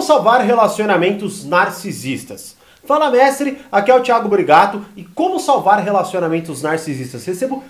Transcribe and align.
Como 0.00 0.08
salvar 0.08 0.40
relacionamentos 0.40 1.44
narcisistas? 1.44 2.56
Fala 2.86 3.10
mestre, 3.10 3.58
aqui 3.70 3.90
é 3.90 3.94
o 3.94 4.00
Thiago 4.00 4.30
Brigato 4.30 4.82
e 4.96 5.04
como 5.04 5.38
salvar 5.38 5.78
relacionamentos 5.80 6.62
narcisistas? 6.62 7.26
Recebo 7.26 7.62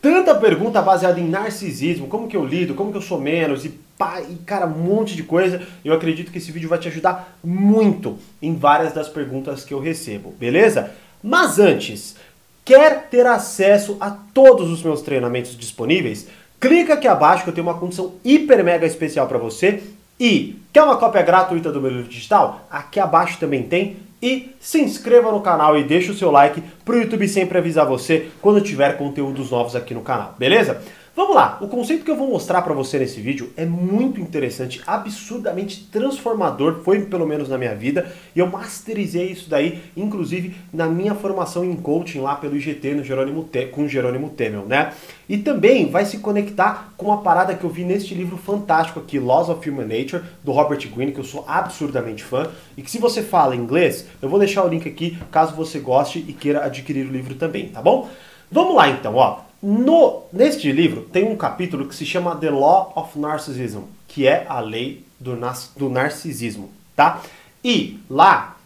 tanta 0.00 0.34
pergunta 0.34 0.80
baseada 0.80 1.20
em 1.20 1.28
narcisismo, 1.28 2.08
como 2.08 2.26
que 2.26 2.38
eu 2.38 2.42
lido, 2.42 2.72
como 2.74 2.90
que 2.90 2.96
eu 2.96 3.02
sou 3.02 3.20
menos 3.20 3.66
e 3.66 3.68
pá, 3.98 4.22
e 4.22 4.34
cara, 4.46 4.64
um 4.64 4.70
monte 4.70 5.14
de 5.14 5.24
coisa. 5.24 5.60
Eu 5.84 5.92
acredito 5.92 6.32
que 6.32 6.38
esse 6.38 6.50
vídeo 6.50 6.70
vai 6.70 6.78
te 6.78 6.88
ajudar 6.88 7.36
muito 7.44 8.16
em 8.40 8.56
várias 8.56 8.94
das 8.94 9.10
perguntas 9.10 9.62
que 9.62 9.74
eu 9.74 9.78
recebo, 9.78 10.30
beleza? 10.40 10.90
Mas 11.22 11.58
antes, 11.58 12.16
quer 12.64 13.08
ter 13.10 13.26
acesso 13.26 13.98
a 14.00 14.10
todos 14.10 14.70
os 14.70 14.82
meus 14.82 15.02
treinamentos 15.02 15.54
disponíveis? 15.54 16.28
Clica 16.58 16.94
aqui 16.94 17.06
abaixo 17.06 17.44
que 17.44 17.50
eu 17.50 17.54
tenho 17.54 17.66
uma 17.66 17.78
condição 17.78 18.14
hiper 18.24 18.64
mega 18.64 18.86
especial 18.86 19.28
para 19.28 19.36
você 19.36 19.82
e 20.18 20.56
quer 20.72 20.82
uma 20.82 20.96
cópia 20.96 21.22
gratuita 21.22 21.72
do 21.72 21.80
meu 21.80 21.90
livro 21.90 22.08
digital? 22.08 22.66
Aqui 22.70 23.00
abaixo 23.00 23.38
também 23.38 23.62
tem. 23.62 23.96
E 24.22 24.54
se 24.58 24.80
inscreva 24.80 25.30
no 25.30 25.42
canal 25.42 25.76
e 25.76 25.84
deixe 25.84 26.10
o 26.10 26.14
seu 26.14 26.30
like 26.30 26.62
para 26.82 26.94
o 26.94 26.98
YouTube 26.98 27.28
sempre 27.28 27.58
avisar 27.58 27.84
você 27.84 28.28
quando 28.40 28.60
tiver 28.60 28.96
conteúdos 28.96 29.50
novos 29.50 29.76
aqui 29.76 29.92
no 29.92 30.00
canal, 30.00 30.34
beleza? 30.38 30.80
Vamos 31.16 31.36
lá, 31.36 31.58
o 31.60 31.68
conceito 31.68 32.04
que 32.04 32.10
eu 32.10 32.16
vou 32.16 32.28
mostrar 32.28 32.60
para 32.62 32.74
você 32.74 32.98
nesse 32.98 33.20
vídeo 33.20 33.52
é 33.56 33.64
muito 33.64 34.20
interessante, 34.20 34.82
absurdamente 34.84 35.84
transformador, 35.84 36.80
foi 36.82 37.02
pelo 37.02 37.24
menos 37.24 37.48
na 37.48 37.56
minha 37.56 37.72
vida, 37.72 38.12
e 38.34 38.40
eu 38.40 38.48
masterizei 38.48 39.30
isso 39.30 39.48
daí, 39.48 39.80
inclusive 39.96 40.56
na 40.72 40.88
minha 40.88 41.14
formação 41.14 41.64
em 41.64 41.76
coaching 41.76 42.18
lá 42.18 42.34
pelo 42.34 42.56
IGT 42.56 42.94
no 42.94 43.04
Jerônimo 43.04 43.44
Te 43.44 43.66
com 43.66 43.86
Jerônimo 43.86 44.30
Temel, 44.30 44.66
né? 44.66 44.92
E 45.28 45.38
também 45.38 45.88
vai 45.88 46.04
se 46.04 46.18
conectar 46.18 46.92
com 46.96 47.06
uma 47.06 47.22
parada 47.22 47.54
que 47.54 47.62
eu 47.62 47.70
vi 47.70 47.84
neste 47.84 48.12
livro 48.12 48.36
fantástico 48.36 48.98
aqui, 48.98 49.20
Laws 49.20 49.48
of 49.48 49.70
Human 49.70 49.86
Nature, 49.86 50.24
do 50.42 50.50
Robert 50.50 50.84
Greene, 50.90 51.12
que 51.12 51.20
eu 51.20 51.24
sou 51.24 51.44
absurdamente 51.46 52.24
fã, 52.24 52.50
e 52.76 52.82
que 52.82 52.90
se 52.90 52.98
você 52.98 53.22
fala 53.22 53.54
inglês, 53.54 54.08
eu 54.20 54.28
vou 54.28 54.40
deixar 54.40 54.64
o 54.64 54.68
link 54.68 54.88
aqui 54.88 55.16
caso 55.30 55.54
você 55.54 55.78
goste 55.78 56.18
e 56.26 56.32
queira 56.32 56.64
adquirir 56.64 57.06
o 57.06 57.12
livro 57.12 57.36
também, 57.36 57.68
tá 57.68 57.80
bom? 57.80 58.08
Vamos 58.50 58.74
lá 58.74 58.88
então, 58.88 59.14
ó. 59.14 59.53
No, 59.66 60.24
neste 60.30 60.70
livro 60.70 61.08
tem 61.10 61.24
um 61.24 61.38
capítulo 61.38 61.88
que 61.88 61.94
se 61.94 62.04
chama 62.04 62.36
The 62.36 62.50
Law 62.50 62.92
of 62.94 63.18
Narcissism, 63.18 63.84
que 64.06 64.26
é 64.26 64.44
a 64.46 64.60
lei 64.60 65.06
do, 65.18 65.34
do 65.74 65.88
narcisismo, 65.88 66.70
tá? 66.94 67.22
E 67.64 67.98
lá 68.10 68.58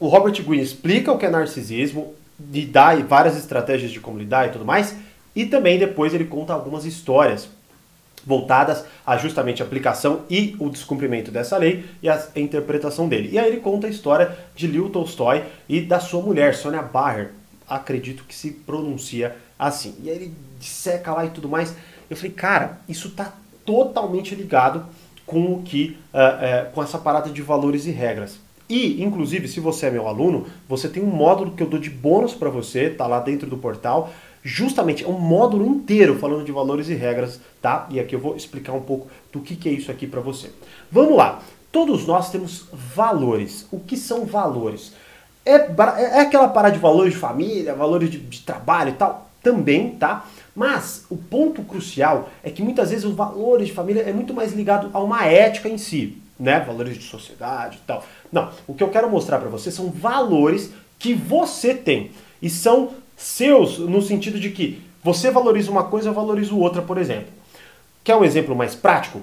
o 0.00 0.08
Robert 0.08 0.42
Greene 0.42 0.64
explica 0.64 1.12
o 1.12 1.18
que 1.18 1.26
é 1.26 1.30
narcisismo, 1.30 2.14
e 2.54 2.64
dá 2.64 2.94
várias 2.96 3.36
estratégias 3.36 3.90
de 3.90 4.00
como 4.00 4.18
lidar 4.18 4.48
e 4.48 4.52
tudo 4.52 4.64
mais, 4.64 4.96
e 5.34 5.44
também 5.44 5.78
depois 5.78 6.14
ele 6.14 6.24
conta 6.24 6.54
algumas 6.54 6.86
histórias 6.86 7.50
voltadas 8.24 8.82
a 9.06 9.18
justamente 9.18 9.62
a 9.62 9.66
aplicação 9.66 10.22
e 10.30 10.56
o 10.58 10.70
descumprimento 10.70 11.30
dessa 11.30 11.58
lei 11.58 11.84
e 12.02 12.08
a 12.08 12.28
interpretação 12.34 13.10
dele. 13.10 13.28
E 13.30 13.38
aí 13.38 13.46
ele 13.46 13.60
conta 13.60 13.88
a 13.88 13.90
história 13.90 14.34
de 14.54 14.66
Leo 14.66 14.88
Tolstói 14.88 15.44
e 15.68 15.82
da 15.82 16.00
sua 16.00 16.22
mulher, 16.22 16.54
Sonia 16.54 16.80
Bayer, 16.80 17.32
acredito 17.68 18.24
que 18.24 18.34
se 18.34 18.52
pronuncia 18.52 19.36
assim. 19.58 19.94
E 20.02 20.08
aí 20.08 20.16
ele 20.16 20.45
disseca 20.58 21.12
lá 21.12 21.24
e 21.24 21.30
tudo 21.30 21.48
mais. 21.48 21.74
Eu 22.08 22.16
falei, 22.16 22.32
cara, 22.32 22.80
isso 22.88 23.10
tá 23.10 23.32
totalmente 23.64 24.34
ligado 24.34 24.84
com 25.26 25.52
o 25.52 25.62
que, 25.62 25.98
uh, 26.14 26.68
uh, 26.68 26.72
com 26.72 26.82
essa 26.82 26.98
parada 26.98 27.30
de 27.30 27.42
valores 27.42 27.86
e 27.86 27.90
regras. 27.90 28.38
E, 28.68 29.02
inclusive, 29.02 29.46
se 29.46 29.60
você 29.60 29.86
é 29.86 29.90
meu 29.90 30.08
aluno, 30.08 30.46
você 30.68 30.88
tem 30.88 31.02
um 31.02 31.06
módulo 31.06 31.52
que 31.52 31.62
eu 31.62 31.68
dou 31.68 31.78
de 31.78 31.90
bônus 31.90 32.34
para 32.34 32.50
você, 32.50 32.90
tá 32.90 33.06
lá 33.06 33.20
dentro 33.20 33.48
do 33.48 33.56
portal. 33.56 34.10
Justamente, 34.42 35.04
é 35.04 35.08
um 35.08 35.18
módulo 35.18 35.66
inteiro 35.66 36.18
falando 36.18 36.44
de 36.44 36.52
valores 36.52 36.88
e 36.88 36.94
regras, 36.94 37.40
tá? 37.60 37.86
E 37.90 37.98
aqui 37.98 38.14
eu 38.14 38.20
vou 38.20 38.36
explicar 38.36 38.72
um 38.72 38.80
pouco 38.80 39.08
do 39.32 39.40
que, 39.40 39.56
que 39.56 39.68
é 39.68 39.72
isso 39.72 39.90
aqui 39.90 40.06
para 40.06 40.20
você. 40.20 40.50
Vamos 40.90 41.16
lá. 41.16 41.42
Todos 41.70 42.06
nós 42.06 42.30
temos 42.30 42.66
valores. 42.72 43.66
O 43.70 43.78
que 43.78 43.96
são 43.96 44.24
valores? 44.24 44.92
É, 45.44 45.54
é 45.54 46.20
aquela 46.20 46.48
parada 46.48 46.74
de 46.74 46.80
valores 46.80 47.12
de 47.12 47.18
família, 47.18 47.74
valores 47.74 48.10
de, 48.10 48.18
de 48.18 48.40
trabalho 48.40 48.90
e 48.90 48.94
tal? 48.94 49.30
Também, 49.46 49.90
tá? 49.90 50.26
Mas 50.56 51.04
o 51.08 51.16
ponto 51.16 51.62
crucial 51.62 52.28
é 52.42 52.50
que 52.50 52.64
muitas 52.64 52.90
vezes 52.90 53.04
os 53.04 53.14
valores 53.14 53.68
de 53.68 53.72
família 53.72 54.00
é 54.02 54.12
muito 54.12 54.34
mais 54.34 54.52
ligado 54.52 54.90
a 54.92 54.98
uma 54.98 55.24
ética 55.24 55.68
em 55.68 55.78
si, 55.78 56.18
né? 56.36 56.58
Valores 56.58 56.98
de 56.98 57.04
sociedade 57.04 57.78
e 57.80 57.86
tal. 57.86 58.04
Não, 58.32 58.50
o 58.66 58.74
que 58.74 58.82
eu 58.82 58.88
quero 58.88 59.08
mostrar 59.08 59.38
para 59.38 59.48
você 59.48 59.70
são 59.70 59.88
valores 59.88 60.72
que 60.98 61.14
você 61.14 61.72
tem 61.72 62.10
e 62.42 62.50
são 62.50 62.90
seus 63.16 63.78
no 63.78 64.02
sentido 64.02 64.40
de 64.40 64.50
que 64.50 64.82
você 65.00 65.30
valoriza 65.30 65.70
uma 65.70 65.84
coisa, 65.84 66.08
eu 66.08 66.12
valorizo 66.12 66.58
outra, 66.58 66.82
por 66.82 66.98
exemplo. 66.98 67.28
Quer 68.02 68.16
um 68.16 68.24
exemplo 68.24 68.56
mais 68.56 68.74
prático? 68.74 69.22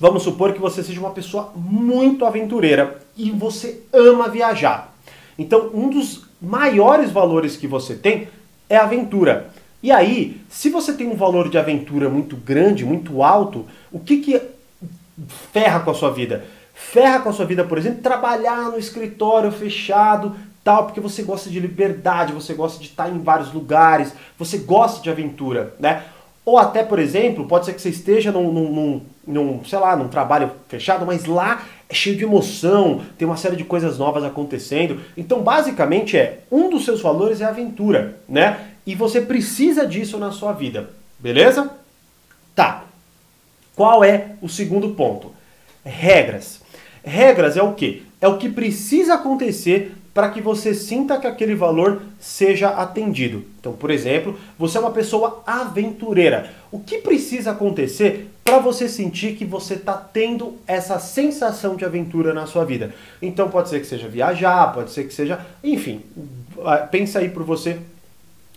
Vamos 0.00 0.22
supor 0.22 0.54
que 0.54 0.60
você 0.60 0.82
seja 0.82 0.98
uma 0.98 1.10
pessoa 1.10 1.52
muito 1.54 2.24
aventureira 2.24 3.02
e 3.14 3.30
você 3.30 3.82
ama 3.92 4.30
viajar. 4.30 4.94
Então, 5.38 5.70
um 5.74 5.90
dos 5.90 6.24
maiores 6.40 7.10
valores 7.10 7.54
que 7.54 7.66
você 7.66 7.94
tem 7.94 8.28
é 8.68 8.76
aventura. 8.76 9.50
E 9.82 9.92
aí, 9.92 10.40
se 10.48 10.68
você 10.68 10.92
tem 10.92 11.08
um 11.08 11.16
valor 11.16 11.48
de 11.48 11.58
aventura 11.58 12.08
muito 12.08 12.36
grande, 12.36 12.84
muito 12.84 13.22
alto, 13.22 13.66
o 13.92 14.00
que, 14.00 14.18
que 14.18 14.40
ferra 15.52 15.80
com 15.80 15.90
a 15.90 15.94
sua 15.94 16.10
vida? 16.10 16.44
Ferra 16.74 17.20
com 17.20 17.28
a 17.28 17.32
sua 17.32 17.46
vida, 17.46 17.64
por 17.64 17.78
exemplo, 17.78 18.02
trabalhar 18.02 18.70
no 18.70 18.78
escritório 18.78 19.50
fechado, 19.52 20.34
tal, 20.64 20.84
porque 20.84 21.00
você 21.00 21.22
gosta 21.22 21.48
de 21.48 21.60
liberdade, 21.60 22.32
você 22.32 22.52
gosta 22.52 22.80
de 22.80 22.86
estar 22.86 23.08
em 23.08 23.18
vários 23.20 23.52
lugares, 23.52 24.12
você 24.36 24.58
gosta 24.58 25.00
de 25.00 25.08
aventura, 25.08 25.74
né? 25.78 26.02
Ou 26.46 26.58
até, 26.58 26.84
por 26.84 27.00
exemplo, 27.00 27.44
pode 27.44 27.64
ser 27.66 27.74
que 27.74 27.82
você 27.82 27.88
esteja 27.88 28.30
num, 28.30 28.52
num, 28.52 29.02
num, 29.26 29.64
sei 29.64 29.80
lá, 29.80 29.96
num 29.96 30.06
trabalho 30.06 30.52
fechado, 30.68 31.04
mas 31.04 31.24
lá 31.24 31.66
é 31.88 31.94
cheio 31.94 32.16
de 32.16 32.22
emoção, 32.22 33.02
tem 33.18 33.26
uma 33.26 33.36
série 33.36 33.56
de 33.56 33.64
coisas 33.64 33.98
novas 33.98 34.22
acontecendo. 34.22 35.00
Então, 35.16 35.42
basicamente 35.42 36.16
é, 36.16 36.42
um 36.48 36.70
dos 36.70 36.84
seus 36.84 37.02
valores 37.02 37.40
é 37.40 37.44
aventura, 37.44 38.20
né? 38.28 38.60
E 38.86 38.94
você 38.94 39.20
precisa 39.20 39.84
disso 39.84 40.18
na 40.18 40.30
sua 40.30 40.52
vida, 40.52 40.90
beleza? 41.18 41.68
Tá. 42.54 42.84
Qual 43.74 44.04
é 44.04 44.36
o 44.40 44.48
segundo 44.48 44.90
ponto? 44.90 45.32
Regras. 45.84 46.60
Regras 47.02 47.56
é 47.56 47.62
o 47.62 47.72
que? 47.72 48.06
É 48.20 48.28
o 48.28 48.38
que 48.38 48.48
precisa 48.48 49.14
acontecer 49.14 49.95
para 50.16 50.30
que 50.30 50.40
você 50.40 50.72
sinta 50.72 51.20
que 51.20 51.26
aquele 51.26 51.54
valor 51.54 52.00
seja 52.18 52.70
atendido. 52.70 53.44
Então, 53.60 53.74
por 53.74 53.90
exemplo, 53.90 54.34
você 54.58 54.78
é 54.78 54.80
uma 54.80 54.90
pessoa 54.90 55.42
aventureira. 55.46 56.52
O 56.72 56.80
que 56.80 56.96
precisa 56.96 57.50
acontecer 57.50 58.30
para 58.42 58.58
você 58.58 58.88
sentir 58.88 59.34
que 59.34 59.44
você 59.44 59.74
está 59.74 59.92
tendo 59.92 60.56
essa 60.66 60.98
sensação 60.98 61.76
de 61.76 61.84
aventura 61.84 62.32
na 62.32 62.46
sua 62.46 62.64
vida? 62.64 62.94
Então, 63.20 63.50
pode 63.50 63.68
ser 63.68 63.78
que 63.78 63.86
seja 63.86 64.08
viajar, 64.08 64.72
pode 64.72 64.90
ser 64.90 65.04
que 65.04 65.12
seja, 65.12 65.38
enfim, 65.62 66.00
pensa 66.90 67.18
aí 67.18 67.28
por 67.28 67.42
você 67.42 67.78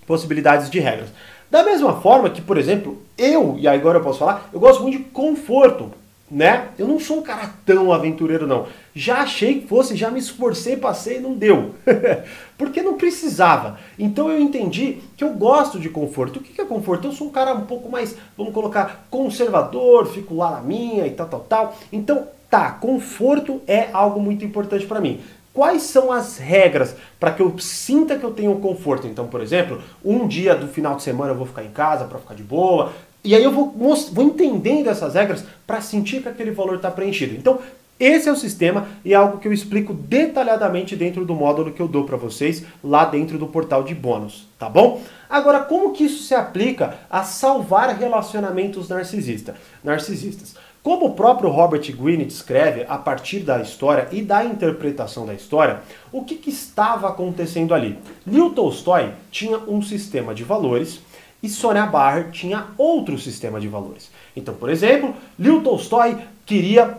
possibilidades 0.08 0.70
de 0.70 0.80
regras. 0.80 1.10
Da 1.52 1.62
mesma 1.62 2.00
forma 2.00 2.30
que, 2.30 2.42
por 2.42 2.58
exemplo, 2.58 3.02
eu, 3.18 3.58
e 3.60 3.68
agora 3.68 3.98
eu 3.98 4.04
posso 4.04 4.20
falar, 4.20 4.50
eu 4.54 4.62
gosto 4.62 4.82
muito 4.82 4.98
de 4.98 5.04
conforto 5.04 5.92
né? 6.32 6.70
Eu 6.78 6.88
não 6.88 7.00
sou 7.00 7.20
um 7.20 7.22
cara 7.22 7.54
tão 7.66 7.92
aventureiro, 7.92 8.46
não. 8.46 8.68
Já 8.94 9.22
achei 9.22 9.62
que 9.62 9.68
fosse, 9.68 9.96
já 9.96 10.12
me 10.12 10.20
esforcei, 10.20 10.78
passei 10.78 11.18
e 11.18 11.22
não 11.22 11.34
deu. 11.34 11.76
Porque 12.58 12.82
não 12.82 12.98
precisava. 12.98 13.80
Então 13.98 14.30
eu 14.30 14.40
entendi 14.40 15.00
que 15.16 15.24
eu 15.24 15.34
gosto 15.34 15.80
de 15.80 15.90
conforto. 15.90 16.40
O 16.40 16.44
que 16.44 16.60
é 16.60 16.66
conforto? 16.66 17.08
Eu 17.08 17.12
sou 17.12 17.28
um 17.28 17.32
cara 17.32 17.54
um 17.54 17.66
pouco 17.66 17.90
mais, 17.90 18.16
vamos 18.38 18.54
colocar, 18.54 19.08
conservador, 19.10 20.08
fico 20.08 20.36
lá 20.36 20.52
na 20.52 20.62
minha 20.62 21.08
e 21.08 21.12
tal, 21.12 21.28
tal, 21.28 21.40
tal. 21.42 21.78
Então, 21.92 22.28
tá, 22.50 22.72
conforto 22.72 23.62
é 23.68 23.90
algo 23.94 24.20
muito 24.20 24.44
importante 24.44 24.86
para 24.86 25.02
mim. 25.02 25.22
Quais 25.52 25.82
são 25.82 26.12
as 26.12 26.38
regras 26.38 26.96
para 27.20 27.32
que 27.32 27.42
eu 27.42 27.58
sinta 27.60 28.18
que 28.18 28.24
eu 28.24 28.32
tenho 28.32 28.56
conforto? 28.60 29.08
Então, 29.08 29.28
por 29.28 29.42
exemplo, 29.42 29.82
um 30.06 30.28
dia 30.28 30.56
do 30.56 30.68
final 30.68 30.96
de 30.96 31.04
semana 31.04 31.32
eu 31.32 31.38
vou 31.38 31.48
ficar 31.48 31.64
em 31.64 31.72
casa 31.72 32.06
para 32.06 32.20
ficar 32.20 32.36
de 32.36 32.44
boa, 32.44 32.94
e 33.24 33.36
aí 33.36 33.44
eu 33.44 33.52
vou, 33.52 33.74
vou 34.12 34.24
entendendo 34.24 34.90
essas 34.90 35.14
regras 35.14 35.44
para 35.68 35.82
sentir 35.82 36.22
que 36.22 36.30
aquele 36.30 36.52
valor 36.52 36.76
está 36.76 36.90
preenchido. 36.90 37.36
Então, 37.36 37.60
esse 38.00 38.30
é 38.30 38.32
o 38.32 38.36
sistema 38.36 38.88
e 39.04 39.12
é 39.12 39.16
algo 39.18 39.40
que 39.40 39.48
eu 39.48 39.52
explico 39.52 39.94
detalhadamente 39.94 40.96
dentro 40.96 41.26
do 41.26 41.36
módulo 41.36 41.74
que 41.74 41.82
eu 41.82 41.88
dou 41.88 42.06
para 42.06 42.16
vocês 42.16 42.64
lá 42.82 43.04
dentro 43.04 43.38
do 43.38 43.46
portal 43.46 43.84
de 43.84 43.94
bônus, 43.94 44.48
tá 44.58 44.70
bom? 44.70 45.02
Agora, 45.30 45.60
como 45.60 45.92
que 45.92 46.06
isso 46.06 46.24
se 46.24 46.34
aplica 46.34 46.98
a 47.10 47.24
salvar 47.24 47.94
relacionamentos 47.98 48.88
narcisista, 48.88 49.56
narcisistas? 49.84 50.56
Como 50.82 51.08
o 51.08 51.14
próprio 51.14 51.50
Robert 51.50 51.92
Greene 51.92 52.24
descreve 52.24 52.86
a 52.88 52.98
partir 52.98 53.42
da 53.42 53.62
história 53.62 54.08
e 54.14 54.22
da 54.22 54.46
interpretação 54.46 55.26
da 55.26 55.34
história, 55.34 55.82
o 56.10 56.24
que, 56.24 56.36
que 56.36 56.50
estava 56.50 57.10
acontecendo 57.10 57.74
ali? 57.74 58.00
Leo 58.26 58.52
Tolstói 58.52 59.12
tinha 59.30 59.58
um 59.58 59.82
sistema 59.82 60.34
de 60.34 60.46
valores 60.46 61.02
e 61.42 61.50
Sonia 61.50 61.86
Bayer 61.86 62.32
tinha 62.32 62.68
outro 62.78 63.18
sistema 63.18 63.60
de 63.60 63.68
valores. 63.68 64.10
Então, 64.36 64.54
por 64.54 64.70
exemplo, 64.70 65.16
Leo 65.38 65.62
Tolstói 65.62 66.18
queria, 66.46 66.98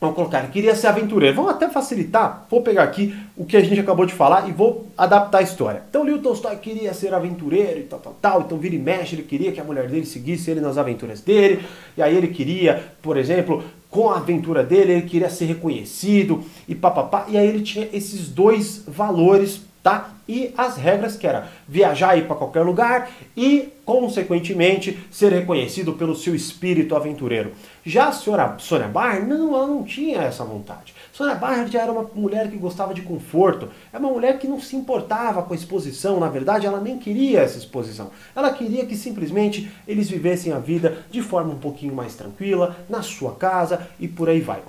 vamos 0.00 0.14
colocar, 0.14 0.48
queria 0.50 0.74
ser 0.74 0.86
aventureiro. 0.86 1.34
Vamos 1.34 1.50
até 1.50 1.68
facilitar, 1.68 2.46
vou 2.50 2.62
pegar 2.62 2.84
aqui 2.84 3.16
o 3.36 3.44
que 3.44 3.56
a 3.56 3.60
gente 3.60 3.80
acabou 3.80 4.06
de 4.06 4.12
falar 4.12 4.48
e 4.48 4.52
vou 4.52 4.86
adaptar 4.96 5.38
a 5.38 5.42
história. 5.42 5.82
Então, 5.88 6.04
Leo 6.04 6.18
Tolstói 6.18 6.56
queria 6.56 6.94
ser 6.94 7.12
aventureiro 7.12 7.80
e 7.80 7.84
tal, 7.84 7.98
tal, 7.98 8.16
tal. 8.20 8.40
Então, 8.42 8.58
vira 8.58 8.74
e 8.74 8.78
mexe, 8.78 9.14
ele 9.14 9.22
queria 9.22 9.50
que 9.50 9.60
a 9.60 9.64
mulher 9.64 9.88
dele 9.88 10.06
seguisse 10.06 10.50
ele 10.50 10.60
nas 10.60 10.78
aventuras 10.78 11.20
dele. 11.20 11.64
E 11.96 12.02
aí 12.02 12.16
ele 12.16 12.28
queria, 12.28 12.92
por 13.02 13.16
exemplo, 13.16 13.64
com 13.90 14.10
a 14.10 14.18
aventura 14.18 14.62
dele, 14.62 14.92
ele 14.92 15.08
queria 15.08 15.30
ser 15.30 15.46
reconhecido 15.46 16.44
e 16.68 16.74
papapá. 16.74 17.26
E 17.28 17.36
aí 17.36 17.46
ele 17.46 17.62
tinha 17.62 17.88
esses 17.92 18.28
dois 18.28 18.84
valores, 18.86 19.62
tá? 19.86 20.10
E 20.28 20.52
as 20.58 20.76
regras 20.76 21.14
que 21.14 21.28
era 21.28 21.46
viajar 21.68 22.16
e 22.16 22.18
ir 22.18 22.26
para 22.26 22.34
qualquer 22.34 22.62
lugar 22.62 23.08
e, 23.36 23.68
consequentemente, 23.84 24.98
ser 25.12 25.32
reconhecido 25.32 25.92
pelo 25.92 26.16
seu 26.16 26.34
espírito 26.34 26.96
aventureiro. 26.96 27.52
Já 27.84 28.08
a 28.08 28.12
senhora 28.12 28.56
Sônia 28.58 28.88
Barr, 28.88 29.24
não, 29.24 29.54
ela 29.54 29.68
não 29.68 29.84
tinha 29.84 30.22
essa 30.22 30.44
vontade. 30.44 30.92
Sônia 31.12 31.36
Barr 31.36 31.68
já 31.68 31.82
era 31.82 31.92
uma 31.92 32.10
mulher 32.12 32.50
que 32.50 32.56
gostava 32.56 32.92
de 32.92 33.02
conforto, 33.02 33.68
é 33.92 33.98
uma 33.98 34.10
mulher 34.10 34.40
que 34.40 34.48
não 34.48 34.60
se 34.60 34.74
importava 34.74 35.44
com 35.44 35.52
a 35.52 35.56
exposição, 35.56 36.18
na 36.18 36.28
verdade 36.28 36.66
ela 36.66 36.80
nem 36.80 36.98
queria 36.98 37.42
essa 37.42 37.56
exposição. 37.56 38.10
Ela 38.34 38.50
queria 38.50 38.84
que 38.86 38.96
simplesmente 38.96 39.70
eles 39.86 40.10
vivessem 40.10 40.52
a 40.52 40.58
vida 40.58 41.04
de 41.12 41.22
forma 41.22 41.52
um 41.52 41.58
pouquinho 41.60 41.94
mais 41.94 42.16
tranquila, 42.16 42.76
na 42.88 43.02
sua 43.02 43.36
casa 43.36 43.86
e 44.00 44.08
por 44.08 44.28
aí 44.28 44.40
vai. 44.40 44.62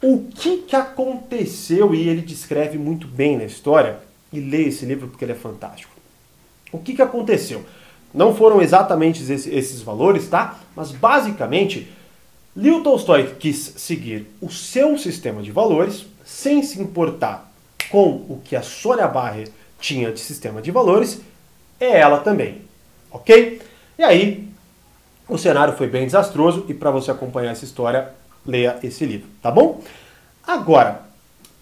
O 0.00 0.28
que, 0.32 0.58
que 0.58 0.76
aconteceu, 0.76 1.92
e 1.92 2.08
ele 2.08 2.20
descreve 2.20 2.78
muito 2.78 3.08
bem 3.08 3.36
na 3.36 3.44
história, 3.44 4.05
e 4.36 4.40
lê 4.40 4.64
esse 4.64 4.84
livro 4.84 5.08
porque 5.08 5.24
ele 5.24 5.32
é 5.32 5.36
fantástico. 5.36 5.92
O 6.72 6.78
que, 6.78 6.94
que 6.94 7.02
aconteceu? 7.02 7.64
Não 8.12 8.34
foram 8.34 8.60
exatamente 8.60 9.22
esses 9.30 9.82
valores, 9.82 10.28
tá? 10.28 10.58
Mas 10.74 10.92
basicamente 10.92 11.90
Liu 12.56 12.82
Tolstói 12.82 13.34
quis 13.38 13.74
seguir 13.76 14.26
o 14.40 14.50
seu 14.50 14.96
sistema 14.96 15.42
de 15.42 15.52
valores 15.52 16.06
sem 16.24 16.62
se 16.62 16.80
importar 16.80 17.52
com 17.90 18.08
o 18.28 18.40
que 18.42 18.56
a 18.56 18.62
Sônia 18.62 19.06
Barre 19.06 19.44
tinha 19.78 20.10
de 20.10 20.18
sistema 20.18 20.62
de 20.62 20.70
valores, 20.70 21.20
é 21.78 21.98
ela 21.98 22.18
também, 22.20 22.62
ok? 23.10 23.60
E 23.98 24.02
aí, 24.02 24.48
o 25.28 25.36
cenário 25.36 25.76
foi 25.76 25.86
bem 25.86 26.06
desastroso 26.06 26.64
e 26.66 26.72
para 26.72 26.90
você 26.90 27.10
acompanhar 27.10 27.52
essa 27.52 27.64
história, 27.64 28.12
leia 28.44 28.78
esse 28.82 29.04
livro, 29.04 29.28
tá 29.42 29.50
bom? 29.50 29.82
Agora, 30.46 31.02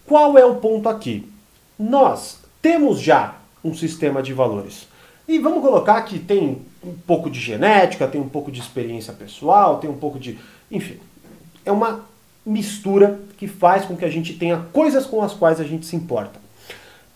qual 0.05 0.37
é 0.37 0.45
o 0.45 0.55
ponto 0.55 0.87
aqui? 0.87 1.29
Nós 1.77 2.39
temos 2.65 2.99
já 2.99 3.35
um 3.63 3.75
sistema 3.75 4.23
de 4.23 4.33
valores. 4.33 4.87
E 5.27 5.37
vamos 5.37 5.61
colocar 5.61 6.01
que 6.01 6.17
tem 6.17 6.63
um 6.83 6.95
pouco 7.05 7.29
de 7.29 7.39
genética, 7.39 8.07
tem 8.07 8.19
um 8.19 8.27
pouco 8.27 8.51
de 8.51 8.59
experiência 8.59 9.13
pessoal, 9.13 9.77
tem 9.77 9.87
um 9.87 9.97
pouco 9.97 10.17
de 10.17 10.39
enfim, 10.71 10.97
é 11.63 11.71
uma 11.71 12.03
mistura 12.43 13.19
que 13.37 13.47
faz 13.47 13.85
com 13.85 13.95
que 13.95 14.03
a 14.03 14.09
gente 14.09 14.33
tenha 14.33 14.65
coisas 14.73 15.05
com 15.05 15.21
as 15.21 15.31
quais 15.31 15.59
a 15.59 15.63
gente 15.63 15.85
se 15.85 15.95
importa. 15.95 16.39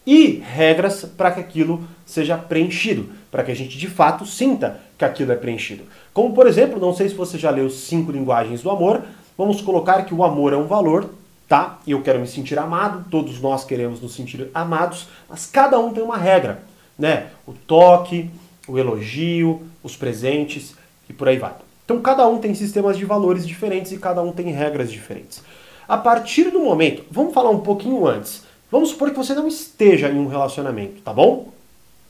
E 0.05 0.35
regras 0.35 1.03
para 1.03 1.31
que 1.31 1.39
aquilo 1.39 1.83
seja 2.05 2.37
preenchido, 2.37 3.09
para 3.31 3.43
que 3.43 3.51
a 3.51 3.55
gente 3.55 3.75
de 3.75 3.87
fato 3.87 4.27
sinta 4.27 4.79
que 4.99 5.03
aquilo 5.03 5.31
é 5.31 5.35
preenchido. 5.35 5.83
Como 6.13 6.35
por 6.35 6.45
exemplo, 6.45 6.79
não 6.79 6.93
sei 6.93 7.09
se 7.09 7.15
você 7.15 7.39
já 7.39 7.49
leu 7.49 7.71
Cinco 7.71 8.11
Linguagens 8.11 8.61
do 8.61 8.69
Amor, 8.69 9.01
vamos 9.35 9.61
colocar 9.61 10.03
que 10.03 10.13
o 10.13 10.23
amor 10.23 10.53
é 10.53 10.57
um 10.57 10.67
valor, 10.67 11.09
tá? 11.49 11.79
Eu 11.87 12.03
quero 12.03 12.19
me 12.19 12.27
sentir 12.27 12.59
amado, 12.59 13.03
todos 13.09 13.41
nós 13.41 13.65
queremos 13.65 13.99
nos 13.99 14.13
sentir 14.13 14.49
amados, 14.53 15.07
mas 15.27 15.47
cada 15.47 15.79
um 15.79 15.91
tem 15.91 16.03
uma 16.03 16.15
regra, 16.15 16.61
né? 16.97 17.31
O 17.47 17.53
toque, 17.53 18.29
o 18.67 18.77
elogio, 18.77 19.63
os 19.83 19.95
presentes 19.95 20.75
e 21.09 21.13
por 21.13 21.27
aí 21.27 21.39
vai. 21.39 21.53
Então 21.83 21.99
cada 22.01 22.27
um 22.27 22.37
tem 22.37 22.53
sistemas 22.53 22.95
de 22.95 23.03
valores 23.03 23.47
diferentes 23.47 23.91
e 23.91 23.97
cada 23.97 24.21
um 24.21 24.31
tem 24.31 24.51
regras 24.51 24.91
diferentes. 24.91 25.41
A 25.87 25.97
partir 25.97 26.51
do 26.51 26.59
momento, 26.59 27.03
vamos 27.09 27.33
falar 27.33 27.49
um 27.49 27.61
pouquinho 27.61 28.05
antes. 28.05 28.43
Vamos 28.71 28.89
supor 28.89 29.09
que 29.09 29.17
você 29.17 29.33
não 29.33 29.47
esteja 29.47 30.07
em 30.07 30.19
um 30.19 30.27
relacionamento, 30.27 31.01
tá 31.01 31.11
bom? 31.11 31.49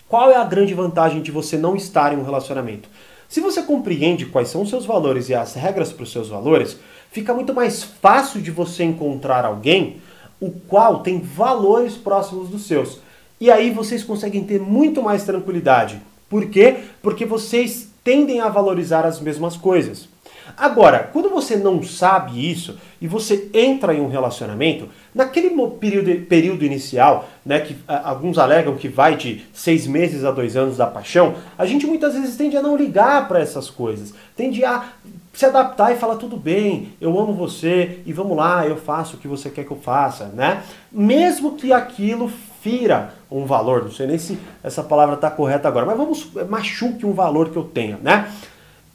Qual 0.09 0.29
é 0.29 0.35
a 0.35 0.43
grande 0.43 0.73
vantagem 0.73 1.21
de 1.21 1.31
você 1.31 1.57
não 1.57 1.77
estar 1.77 2.11
em 2.11 2.17
um 2.17 2.25
relacionamento? 2.25 2.89
Se 3.29 3.39
você 3.39 3.61
compreende 3.61 4.25
quais 4.25 4.49
são 4.49 4.63
os 4.63 4.69
seus 4.69 4.85
valores 4.85 5.29
e 5.29 5.35
as 5.35 5.53
regras 5.53 5.93
para 5.93 6.03
os 6.03 6.11
seus 6.11 6.27
valores, 6.27 6.77
fica 7.11 7.33
muito 7.33 7.53
mais 7.53 7.83
fácil 7.83 8.41
de 8.41 8.51
você 8.51 8.83
encontrar 8.83 9.45
alguém 9.45 10.01
o 10.39 10.51
qual 10.51 11.01
tem 11.01 11.19
valores 11.19 11.95
próximos 11.95 12.49
dos 12.49 12.65
seus. 12.65 12.99
E 13.39 13.51
aí 13.51 13.71
vocês 13.71 14.03
conseguem 14.03 14.43
ter 14.43 14.59
muito 14.59 15.01
mais 15.01 15.23
tranquilidade. 15.23 16.01
Por 16.29 16.47
quê? 16.47 16.77
Porque 17.01 17.25
vocês 17.25 17.89
tendem 18.03 18.39
a 18.39 18.49
valorizar 18.49 19.05
as 19.05 19.19
mesmas 19.19 19.57
coisas. 19.57 20.07
Agora, 20.57 21.09
quando 21.11 21.29
você 21.29 21.55
não 21.55 21.81
sabe 21.83 22.49
isso 22.49 22.77
e 22.99 23.07
você 23.07 23.49
entra 23.53 23.93
em 23.93 24.01
um 24.01 24.09
relacionamento, 24.09 24.89
naquele 25.13 25.49
período, 25.79 26.25
período 26.25 26.65
inicial, 26.65 27.29
né, 27.45 27.59
que 27.59 27.75
a, 27.87 28.09
alguns 28.09 28.37
alegam 28.37 28.75
que 28.75 28.87
vai 28.87 29.15
de 29.15 29.45
seis 29.53 29.87
meses 29.87 30.23
a 30.23 30.31
dois 30.31 30.55
anos 30.57 30.77
da 30.77 30.87
paixão, 30.87 31.35
a 31.57 31.65
gente 31.65 31.87
muitas 31.87 32.13
vezes 32.13 32.35
tende 32.35 32.57
a 32.57 32.61
não 32.61 32.75
ligar 32.75 33.27
para 33.27 33.39
essas 33.39 33.69
coisas, 33.69 34.13
tende 34.35 34.63
a 34.65 34.89
se 35.33 35.45
adaptar 35.45 35.93
e 35.93 35.97
falar 35.97 36.15
tudo 36.15 36.35
bem, 36.35 36.93
eu 36.99 37.17
amo 37.17 37.33
você 37.33 37.99
e 38.05 38.11
vamos 38.11 38.35
lá, 38.35 38.67
eu 38.67 38.75
faço 38.75 39.15
o 39.15 39.19
que 39.19 39.27
você 39.27 39.49
quer 39.49 39.63
que 39.63 39.71
eu 39.71 39.77
faça, 39.77 40.25
né? 40.25 40.63
Mesmo 40.91 41.53
que 41.55 41.71
aquilo 41.71 42.29
fira 42.61 43.13
um 43.31 43.45
valor, 43.45 43.83
não 43.83 43.91
sei 43.91 44.07
nem 44.07 44.17
se 44.17 44.37
essa 44.63 44.83
palavra 44.83 45.15
está 45.15 45.31
correta 45.31 45.67
agora, 45.67 45.85
mas 45.85 45.97
vamos, 45.97 46.29
machuque 46.49 47.05
um 47.05 47.13
valor 47.13 47.49
que 47.49 47.57
eu 47.57 47.63
tenha, 47.63 47.97
né? 48.01 48.29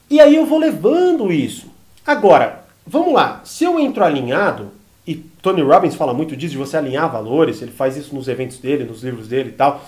E 0.09 0.19
aí 0.19 0.35
eu 0.35 0.45
vou 0.45 0.59
levando 0.59 1.31
isso. 1.31 1.67
Agora, 2.05 2.65
vamos 2.85 3.13
lá, 3.13 3.41
se 3.43 3.63
eu 3.63 3.79
entro 3.79 4.03
alinhado, 4.03 4.71
e 5.07 5.15
Tony 5.15 5.61
Robbins 5.61 5.95
fala 5.95 6.13
muito 6.13 6.35
disso, 6.35 6.53
de 6.53 6.57
você 6.57 6.77
alinhar 6.77 7.11
valores, 7.11 7.61
ele 7.61 7.71
faz 7.71 7.97
isso 7.97 8.13
nos 8.13 8.27
eventos 8.27 8.59
dele, 8.59 8.83
nos 8.83 9.03
livros 9.03 9.27
dele 9.27 9.49
e 9.49 9.53
tal. 9.53 9.83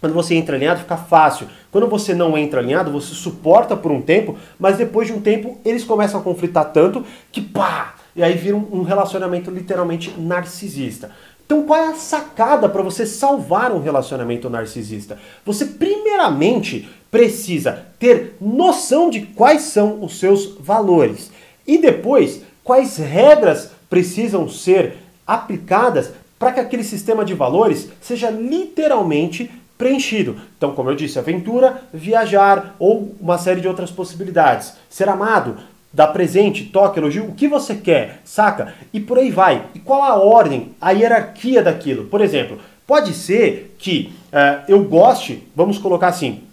Quando 0.00 0.12
você 0.12 0.34
entra 0.34 0.56
alinhado, 0.56 0.80
fica 0.80 0.96
fácil. 0.96 1.48
Quando 1.72 1.88
você 1.88 2.14
não 2.14 2.38
entra 2.38 2.60
alinhado, 2.60 2.90
você 2.90 3.14
suporta 3.14 3.76
por 3.76 3.90
um 3.90 4.00
tempo, 4.00 4.36
mas 4.58 4.76
depois 4.76 5.08
de 5.08 5.12
um 5.12 5.20
tempo 5.20 5.58
eles 5.64 5.84
começam 5.84 6.20
a 6.20 6.22
conflitar 6.22 6.72
tanto 6.72 7.04
que 7.32 7.40
pá! 7.40 7.94
E 8.14 8.22
aí 8.22 8.36
vira 8.36 8.56
um 8.56 8.82
relacionamento 8.82 9.50
literalmente 9.50 10.12
narcisista. 10.18 11.10
Então, 11.48 11.62
qual 11.62 11.80
é 11.80 11.86
a 11.86 11.94
sacada 11.94 12.68
para 12.68 12.82
você 12.82 13.06
salvar 13.06 13.72
um 13.72 13.80
relacionamento 13.80 14.50
narcisista? 14.50 15.18
Você, 15.46 15.64
primeiramente, 15.64 16.86
precisa 17.10 17.86
ter 17.98 18.36
noção 18.38 19.08
de 19.08 19.22
quais 19.22 19.62
são 19.62 20.04
os 20.04 20.18
seus 20.18 20.58
valores 20.60 21.30
e 21.66 21.78
depois 21.78 22.42
quais 22.62 22.98
regras 22.98 23.70
precisam 23.88 24.46
ser 24.46 24.98
aplicadas 25.26 26.10
para 26.38 26.52
que 26.52 26.60
aquele 26.60 26.84
sistema 26.84 27.24
de 27.24 27.32
valores 27.32 27.88
seja 27.98 28.28
literalmente 28.28 29.50
preenchido. 29.78 30.36
Então, 30.58 30.74
como 30.74 30.90
eu 30.90 30.94
disse, 30.94 31.18
aventura, 31.18 31.82
viajar 31.94 32.76
ou 32.78 33.16
uma 33.18 33.38
série 33.38 33.62
de 33.62 33.68
outras 33.68 33.90
possibilidades. 33.90 34.74
Ser 34.90 35.08
amado, 35.08 35.56
dá 35.98 36.06
presente, 36.06 36.66
toque, 36.66 37.00
elogio, 37.00 37.24
o 37.24 37.34
que 37.34 37.48
você 37.48 37.74
quer, 37.74 38.20
saca? 38.24 38.72
E 38.92 39.00
por 39.00 39.18
aí 39.18 39.32
vai. 39.32 39.64
E 39.74 39.80
qual 39.80 40.04
a 40.04 40.14
ordem, 40.14 40.68
a 40.80 40.92
hierarquia 40.92 41.60
daquilo? 41.60 42.04
Por 42.04 42.20
exemplo, 42.20 42.56
pode 42.86 43.12
ser 43.12 43.74
que 43.80 44.12
uh, 44.32 44.62
eu 44.68 44.84
goste, 44.84 45.42
vamos 45.56 45.76
colocar 45.76 46.06
assim, 46.06 46.44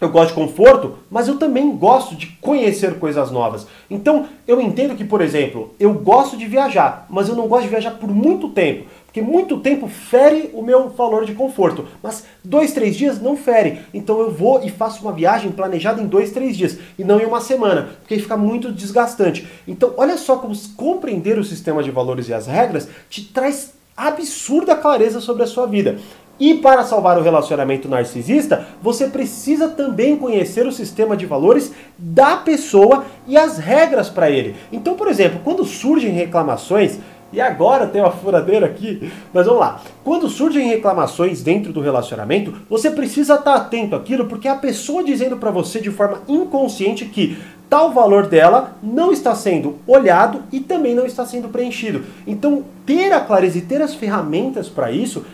eu 0.00 0.08
gosto 0.08 0.30
de 0.30 0.34
conforto, 0.34 0.98
mas 1.08 1.28
eu 1.28 1.38
também 1.38 1.70
gosto 1.76 2.16
de 2.16 2.26
conhecer 2.40 2.98
coisas 2.98 3.30
novas. 3.30 3.64
Então, 3.88 4.26
eu 4.44 4.60
entendo 4.60 4.96
que, 4.96 5.04
por 5.04 5.20
exemplo, 5.20 5.72
eu 5.78 5.94
gosto 5.94 6.36
de 6.36 6.46
viajar, 6.46 7.06
mas 7.08 7.28
eu 7.28 7.36
não 7.36 7.46
gosto 7.46 7.64
de 7.64 7.68
viajar 7.68 7.92
por 7.92 8.08
muito 8.08 8.48
tempo. 8.48 8.86
Porque 9.10 9.20
muito 9.20 9.58
tempo 9.58 9.88
fere 9.88 10.50
o 10.54 10.62
meu 10.62 10.88
valor 10.88 11.24
de 11.24 11.34
conforto. 11.34 11.84
Mas 12.00 12.24
dois, 12.44 12.72
três 12.72 12.94
dias 12.94 13.20
não 13.20 13.36
fere. 13.36 13.80
Então 13.92 14.20
eu 14.20 14.30
vou 14.30 14.62
e 14.62 14.70
faço 14.70 15.02
uma 15.02 15.12
viagem 15.12 15.50
planejada 15.50 16.00
em 16.00 16.06
dois, 16.06 16.30
três 16.30 16.56
dias. 16.56 16.78
E 16.96 17.02
não 17.02 17.18
em 17.18 17.26
uma 17.26 17.40
semana. 17.40 17.90
Porque 17.98 18.20
fica 18.20 18.36
muito 18.36 18.70
desgastante. 18.70 19.48
Então 19.66 19.94
olha 19.96 20.16
só 20.16 20.36
como 20.36 20.56
compreender 20.76 21.40
o 21.40 21.44
sistema 21.44 21.82
de 21.82 21.90
valores 21.90 22.28
e 22.28 22.34
as 22.34 22.46
regras 22.46 22.88
te 23.08 23.24
traz 23.24 23.72
absurda 23.96 24.76
clareza 24.76 25.20
sobre 25.20 25.42
a 25.42 25.46
sua 25.46 25.66
vida. 25.66 25.98
E 26.38 26.54
para 26.54 26.84
salvar 26.84 27.18
o 27.18 27.22
relacionamento 27.22 27.88
narcisista, 27.88 28.64
você 28.80 29.08
precisa 29.08 29.68
também 29.68 30.16
conhecer 30.16 30.66
o 30.66 30.72
sistema 30.72 31.16
de 31.16 31.26
valores 31.26 31.72
da 31.98 32.36
pessoa 32.36 33.04
e 33.26 33.36
as 33.36 33.58
regras 33.58 34.08
para 34.08 34.30
ele. 34.30 34.54
Então, 34.72 34.94
por 34.94 35.08
exemplo, 35.08 35.40
quando 35.44 35.66
surgem 35.66 36.12
reclamações, 36.12 36.98
e 37.32 37.40
agora 37.40 37.86
tem 37.86 38.00
uma 38.00 38.10
furadeira 38.10 38.66
aqui, 38.66 39.10
mas 39.32 39.46
vamos 39.46 39.60
lá. 39.60 39.80
Quando 40.02 40.28
surgem 40.28 40.68
reclamações 40.68 41.42
dentro 41.42 41.72
do 41.72 41.80
relacionamento, 41.80 42.54
você 42.68 42.90
precisa 42.90 43.34
estar 43.34 43.54
atento 43.54 43.94
àquilo, 43.94 44.26
porque 44.26 44.48
é 44.48 44.50
a 44.50 44.56
pessoa 44.56 45.04
dizendo 45.04 45.36
para 45.36 45.50
você 45.50 45.80
de 45.80 45.90
forma 45.90 46.22
inconsciente 46.28 47.04
que 47.04 47.38
tal 47.68 47.92
valor 47.92 48.26
dela 48.26 48.76
não 48.82 49.12
está 49.12 49.34
sendo 49.34 49.78
olhado 49.86 50.42
e 50.50 50.58
também 50.58 50.94
não 50.94 51.06
está 51.06 51.24
sendo 51.24 51.48
preenchido. 51.48 52.04
Então, 52.26 52.64
ter 52.84 53.12
a 53.12 53.20
clareza 53.20 53.58
e 53.58 53.62
ter 53.62 53.80
as 53.80 53.94
ferramentas 53.94 54.68
para 54.68 54.90
isso 54.90 55.24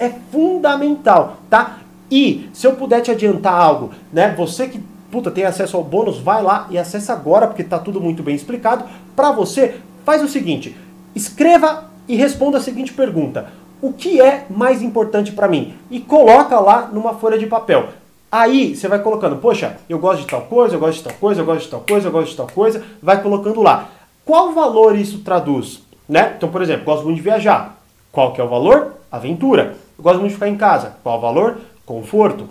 é 0.00 0.10
fundamental, 0.30 1.38
tá? 1.50 1.78
E 2.10 2.48
se 2.52 2.66
eu 2.66 2.72
puder 2.74 3.00
te 3.00 3.10
adiantar 3.10 3.54
algo, 3.54 3.90
né? 4.12 4.34
Você 4.36 4.68
que 4.68 4.80
puta 5.10 5.30
tem 5.30 5.44
acesso 5.44 5.76
ao 5.76 5.84
bônus, 5.84 6.18
vai 6.18 6.42
lá 6.42 6.66
e 6.70 6.78
acessa 6.78 7.12
agora 7.12 7.46
porque 7.46 7.62
está 7.62 7.78
tudo 7.78 8.00
muito 8.00 8.22
bem 8.22 8.34
explicado. 8.34 8.84
Para 9.14 9.30
você, 9.30 9.76
faz 10.04 10.22
o 10.22 10.28
seguinte: 10.28 10.74
Escreva 11.14 11.90
e 12.08 12.16
responda 12.16 12.58
a 12.58 12.60
seguinte 12.60 12.92
pergunta: 12.92 13.48
O 13.80 13.92
que 13.92 14.20
é 14.20 14.46
mais 14.48 14.82
importante 14.82 15.32
para 15.32 15.48
mim? 15.48 15.74
E 15.90 16.00
coloca 16.00 16.58
lá 16.58 16.88
numa 16.92 17.14
folha 17.14 17.38
de 17.38 17.46
papel. 17.46 17.88
Aí 18.30 18.74
você 18.74 18.88
vai 18.88 18.98
colocando, 18.98 19.36
poxa, 19.36 19.76
eu 19.90 19.98
gosto 19.98 20.22
de 20.22 20.26
tal 20.26 20.40
coisa, 20.42 20.74
eu 20.74 20.80
gosto 20.80 20.98
de 20.98 21.04
tal 21.04 21.12
coisa, 21.12 21.42
eu 21.42 21.44
gosto 21.44 21.64
de 21.64 21.70
tal 21.70 21.80
coisa, 21.80 22.08
eu 22.08 22.12
gosto 22.12 22.30
de 22.30 22.36
tal 22.36 22.46
coisa, 22.46 22.82
vai 23.02 23.22
colocando 23.22 23.60
lá. 23.60 23.90
qual 24.24 24.52
valor 24.52 24.96
isso 24.96 25.18
traduz? 25.18 25.82
Né? 26.08 26.32
Então, 26.36 26.48
por 26.48 26.62
exemplo, 26.62 26.86
gosto 26.86 27.04
muito 27.04 27.16
de 27.16 27.22
viajar. 27.22 27.78
Qual 28.10 28.32
que 28.32 28.40
é 28.40 28.44
o 28.44 28.48
valor? 28.48 28.94
Aventura. 29.10 29.76
Eu 29.98 30.02
gosto 30.02 30.18
muito 30.18 30.30
de 30.30 30.36
ficar 30.36 30.48
em 30.48 30.56
casa. 30.56 30.94
Qual 31.02 31.18
o 31.18 31.20
valor? 31.20 31.58
Conforto. 31.84 32.48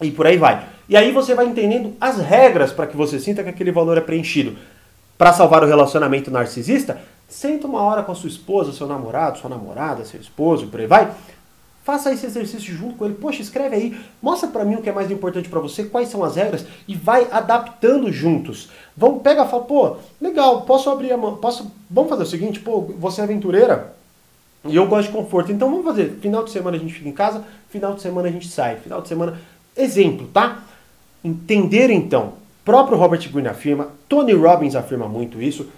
E 0.00 0.10
por 0.10 0.26
aí 0.26 0.36
vai. 0.36 0.64
E 0.88 0.96
aí 0.96 1.12
você 1.12 1.34
vai 1.34 1.46
entendendo 1.46 1.94
as 2.00 2.18
regras 2.18 2.72
para 2.72 2.86
que 2.86 2.96
você 2.96 3.18
sinta 3.20 3.42
que 3.42 3.48
aquele 3.48 3.70
valor 3.70 3.96
é 3.96 4.00
preenchido. 4.00 4.56
Para 5.16 5.32
salvar 5.32 5.62
o 5.62 5.66
relacionamento 5.66 6.30
narcisista, 6.30 6.98
senta 7.28 7.66
uma 7.66 7.82
hora 7.82 8.02
com 8.02 8.12
a 8.12 8.14
sua 8.14 8.28
esposa, 8.28 8.72
seu 8.72 8.86
namorado, 8.86 9.38
sua 9.38 9.50
namorada, 9.50 10.04
seu 10.04 10.20
esposo, 10.20 10.66
por 10.68 10.80
aí 10.80 10.86
vai. 10.86 11.12
Faça 11.84 12.12
esse 12.12 12.24
exercício 12.24 12.74
junto 12.74 12.94
com 12.94 13.04
ele. 13.04 13.14
Poxa, 13.14 13.42
escreve 13.42 13.76
aí. 13.76 14.00
Mostra 14.22 14.48
para 14.48 14.64
mim 14.64 14.76
o 14.76 14.82
que 14.82 14.88
é 14.88 14.92
mais 14.92 15.10
importante 15.10 15.50
para 15.50 15.60
você, 15.60 15.84
quais 15.84 16.08
são 16.08 16.24
as 16.24 16.36
regras 16.36 16.64
e 16.88 16.94
vai 16.94 17.28
adaptando 17.30 18.10
juntos. 18.10 18.70
Vamos 18.96 19.22
pega 19.22 19.44
fala, 19.44 19.64
pô, 19.64 19.96
legal, 20.18 20.62
posso 20.62 20.88
abrir 20.88 21.12
a 21.12 21.16
mão, 21.16 21.36
posso, 21.36 21.70
vamos 21.90 22.08
fazer 22.08 22.22
o 22.22 22.26
seguinte, 22.26 22.60
pô, 22.60 22.80
você 22.80 23.20
é 23.20 23.24
aventureira 23.24 23.94
e 24.64 24.76
eu 24.76 24.86
gosto 24.86 25.08
de 25.08 25.16
conforto. 25.16 25.52
Então 25.52 25.68
vamos 25.70 25.84
fazer, 25.84 26.18
final 26.22 26.42
de 26.42 26.50
semana 26.50 26.76
a 26.76 26.80
gente 26.80 26.94
fica 26.94 27.08
em 27.08 27.12
casa, 27.12 27.44
final 27.68 27.94
de 27.94 28.00
semana 28.00 28.28
a 28.28 28.32
gente 28.32 28.48
sai, 28.48 28.76
final 28.76 29.02
de 29.02 29.08
semana, 29.08 29.38
exemplo, 29.76 30.26
tá? 30.32 30.62
Entender 31.22 31.90
então. 31.90 32.32
Próprio 32.64 32.96
Robert 32.96 33.30
Greene 33.30 33.48
afirma, 33.48 33.88
Tony 34.08 34.32
Robbins 34.32 34.74
afirma 34.74 35.06
muito 35.06 35.40
isso. 35.42 35.68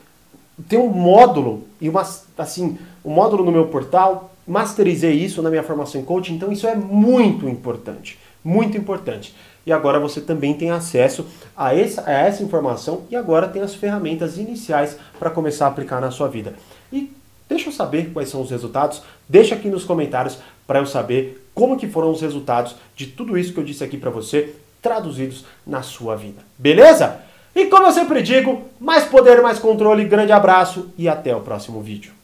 Tem 0.68 0.78
um 0.78 0.88
módulo 0.88 1.64
e 1.80 1.88
uma 1.88 2.06
assim, 2.38 2.78
um 3.04 3.10
módulo 3.10 3.44
no 3.44 3.52
meu 3.52 3.66
portal 3.66 4.32
masterizei 4.46 5.12
isso 5.12 5.42
na 5.42 5.50
minha 5.50 5.62
formação 5.62 6.00
em 6.00 6.04
coaching, 6.04 6.34
então 6.34 6.52
isso 6.52 6.66
é 6.66 6.74
muito 6.74 7.48
importante, 7.48 8.18
muito 8.44 8.78
importante. 8.78 9.34
E 9.66 9.72
agora 9.72 9.98
você 9.98 10.20
também 10.20 10.54
tem 10.54 10.70
acesso 10.70 11.26
a 11.56 11.74
essa, 11.74 12.04
a 12.06 12.12
essa 12.12 12.42
informação 12.42 13.02
e 13.10 13.16
agora 13.16 13.48
tem 13.48 13.62
as 13.62 13.74
ferramentas 13.74 14.38
iniciais 14.38 14.96
para 15.18 15.30
começar 15.30 15.66
a 15.66 15.68
aplicar 15.68 16.00
na 16.00 16.12
sua 16.12 16.28
vida. 16.28 16.54
E 16.92 17.12
deixa 17.48 17.68
eu 17.68 17.72
saber 17.72 18.12
quais 18.12 18.28
são 18.28 18.40
os 18.40 18.50
resultados, 18.50 19.02
deixa 19.28 19.56
aqui 19.56 19.68
nos 19.68 19.84
comentários 19.84 20.38
para 20.66 20.78
eu 20.78 20.86
saber 20.86 21.48
como 21.52 21.76
que 21.76 21.88
foram 21.88 22.12
os 22.12 22.20
resultados 22.20 22.76
de 22.94 23.06
tudo 23.06 23.36
isso 23.36 23.52
que 23.52 23.58
eu 23.58 23.64
disse 23.64 23.82
aqui 23.82 23.96
para 23.96 24.10
você, 24.10 24.54
traduzidos 24.80 25.44
na 25.66 25.82
sua 25.82 26.14
vida. 26.14 26.42
Beleza? 26.56 27.20
E 27.56 27.64
como 27.66 27.86
eu 27.86 27.92
sempre 27.92 28.20
digo, 28.20 28.66
mais 28.78 29.04
poder, 29.04 29.40
mais 29.40 29.58
controle, 29.58 30.04
grande 30.04 30.30
abraço 30.30 30.92
e 30.98 31.08
até 31.08 31.34
o 31.34 31.40
próximo 31.40 31.80
vídeo. 31.80 32.15